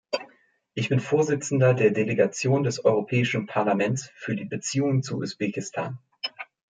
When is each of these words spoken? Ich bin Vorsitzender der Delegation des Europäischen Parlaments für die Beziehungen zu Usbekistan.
Ich 0.73 0.89
bin 0.89 0.99
Vorsitzender 0.99 1.75
der 1.75 1.91
Delegation 1.91 2.63
des 2.63 2.83
Europäischen 2.83 3.45
Parlaments 3.45 4.09
für 4.15 4.35
die 4.35 4.45
Beziehungen 4.45 5.03
zu 5.03 5.19
Usbekistan. 5.19 5.99